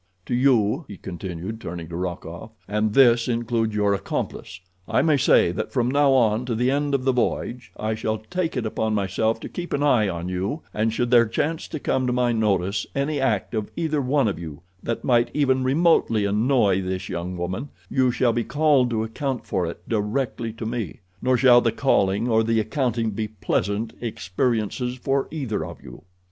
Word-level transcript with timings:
To 0.25 0.33
you," 0.33 0.83
he 0.87 0.97
continued, 0.97 1.61
turning 1.61 1.87
to 1.89 1.95
Rokoff, 1.95 2.49
"and 2.67 2.95
this 2.95 3.27
includes 3.27 3.75
your 3.75 3.93
accomplice, 3.93 4.59
I 4.89 5.03
may 5.03 5.15
say 5.15 5.51
that 5.51 5.71
from 5.71 5.91
now 5.91 6.13
on 6.13 6.43
to 6.47 6.55
the 6.55 6.71
end 6.71 6.95
of 6.95 7.03
the 7.05 7.11
voyage 7.11 7.71
I 7.77 7.93
shall 7.93 8.17
take 8.17 8.57
it 8.57 8.65
upon 8.65 8.95
myself 8.95 9.39
to 9.41 9.47
keep 9.47 9.73
an 9.73 9.83
eye 9.83 10.09
on 10.09 10.27
you, 10.27 10.61
and 10.73 10.91
should 10.91 11.11
there 11.11 11.27
chance 11.27 11.67
to 11.67 11.79
come 11.79 12.07
to 12.07 12.13
my 12.13 12.31
notice 12.31 12.87
any 12.95 13.19
act 13.19 13.53
of 13.53 13.69
either 13.75 14.01
one 14.01 14.27
of 14.27 14.39
you 14.39 14.61
that 14.81 15.03
might 15.03 15.29
even 15.35 15.63
remotely 15.63 16.25
annoy 16.25 16.81
this 16.81 17.07
young 17.07 17.37
woman 17.37 17.69
you 17.87 18.09
shall 18.09 18.33
be 18.33 18.43
called 18.43 18.89
to 18.89 19.03
account 19.03 19.45
for 19.45 19.67
it 19.67 19.87
directly 19.87 20.51
to 20.53 20.65
me, 20.65 21.01
nor 21.21 21.37
shall 21.37 21.61
the 21.61 21.71
calling 21.71 22.27
or 22.27 22.43
the 22.43 22.59
accounting 22.59 23.11
be 23.11 23.27
pleasant 23.27 23.93
experiences 24.01 24.95
for 24.95 25.27
either 25.29 25.63
of 25.63 25.77
you. 25.83 26.01